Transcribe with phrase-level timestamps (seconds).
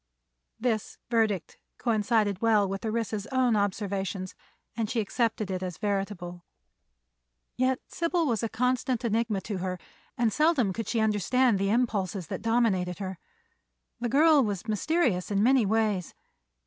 [0.59, 4.33] This verdict coincided well with Orissa's own observations
[4.75, 6.43] and she accepted it as veritable.
[7.55, 9.77] Yet Sybil was a constant enigma to her
[10.17, 13.19] and seldom could she understand the impulses that dominated her.
[13.99, 16.15] The girl was mysterious in many ways.